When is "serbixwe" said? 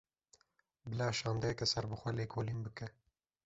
1.73-2.09